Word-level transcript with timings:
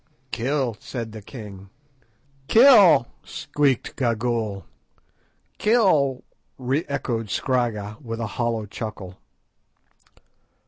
"Kill!" 0.31 0.75
said 0.79 1.11
the 1.11 1.21
king. 1.21 1.69
"Kill!" 2.47 3.05
squeaked 3.23 3.95
Gagool. 3.97 4.63
"Kill!" 5.59 6.23
re 6.57 6.83
echoed 6.89 7.27
Scragga, 7.29 7.97
with 8.01 8.19
a 8.19 8.25
hollow 8.41 8.65
chuckle. 8.65 9.19